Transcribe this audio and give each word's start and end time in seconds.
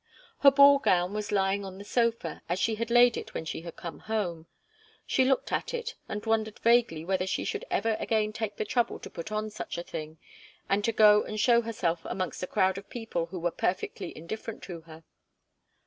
Her 0.39 0.49
ball 0.49 0.79
gown 0.79 1.13
was 1.13 1.31
lying 1.31 1.63
on 1.63 1.77
the 1.77 1.83
sofa, 1.83 2.41
as 2.49 2.57
she 2.57 2.73
had 2.73 2.89
laid 2.89 3.17
it 3.17 3.35
when 3.35 3.45
she 3.45 3.61
had 3.61 3.75
come 3.75 3.99
home. 3.99 4.47
She 5.05 5.23
looked 5.25 5.51
at 5.51 5.75
it 5.75 5.93
and 6.09 6.25
wondered 6.25 6.57
vaguely 6.57 7.05
whether 7.05 7.27
she 7.27 7.43
should 7.45 7.65
ever 7.69 7.95
again 7.99 8.33
take 8.33 8.55
the 8.55 8.65
trouble 8.65 8.97
to 8.97 9.11
put 9.11 9.31
on 9.31 9.51
such 9.51 9.77
a 9.77 9.83
thing, 9.83 10.17
and 10.67 10.83
to 10.85 10.91
go 10.91 11.21
and 11.23 11.39
show 11.39 11.61
herself 11.61 12.01
amongst 12.05 12.41
a 12.41 12.47
crowd 12.47 12.79
of 12.79 12.89
people 12.89 13.27
who 13.27 13.37
were 13.39 13.51
perfectly 13.51 14.11
indifferent 14.17 14.63
to 14.63 14.81
her. 14.81 15.03